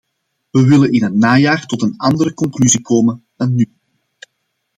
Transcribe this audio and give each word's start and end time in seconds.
We 0.51 0.65
willen 0.65 0.91
in 0.91 1.03
het 1.03 1.13
najaar 1.13 1.65
tot 1.65 1.81
een 1.81 1.97
andere 1.97 2.33
conclusie 2.33 2.81
komen 2.81 3.23
dan 3.35 3.55
nu. 3.55 3.69